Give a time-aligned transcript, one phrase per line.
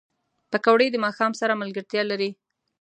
[0.51, 2.29] پکورې د ماښام سره ملګرتیا لري